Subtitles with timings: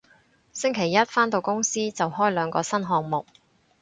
[0.51, 3.23] 星期一返到公司就開兩個新項目